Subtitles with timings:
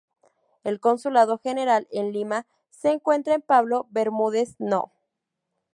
[0.63, 4.91] El Consulado General en Lima se encuentra en Pablo Bermúdez No.